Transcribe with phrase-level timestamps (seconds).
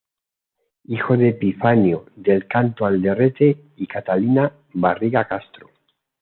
[0.85, 5.69] Hijo de Epifanio del Canto Alderete y Catalina Barriga Castro.